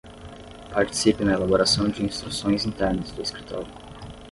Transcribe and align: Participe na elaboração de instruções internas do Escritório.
Participe 0.73 1.23
na 1.23 1.33
elaboração 1.35 1.87
de 1.87 2.03
instruções 2.03 2.65
internas 2.65 3.11
do 3.11 3.21
Escritório. 3.21 3.67